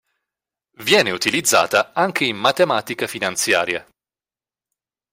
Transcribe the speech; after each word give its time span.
Viene 0.79 1.11
utilizzata 1.11 1.93
anche 1.93 2.25
in 2.25 2.35
matematica 2.35 3.05
finanziaria. 3.05 3.85